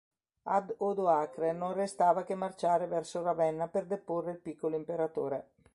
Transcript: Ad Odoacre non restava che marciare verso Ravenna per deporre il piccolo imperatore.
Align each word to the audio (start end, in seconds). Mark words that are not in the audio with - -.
Ad 0.47 0.73
Odoacre 0.79 1.51
non 1.51 1.73
restava 1.73 2.23
che 2.23 2.33
marciare 2.33 2.87
verso 2.87 3.21
Ravenna 3.21 3.67
per 3.67 3.85
deporre 3.85 4.31
il 4.31 4.39
piccolo 4.39 4.75
imperatore. 4.75 5.51